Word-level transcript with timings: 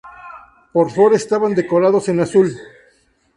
Por 0.73 0.89
fuera 0.89 1.15
estaban 1.15 1.53
decorados 1.53 2.09
en 2.09 2.21
azul. 2.21 2.57